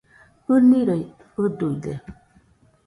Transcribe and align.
ɨniroi 0.53 1.03
ɨduide 1.43 1.93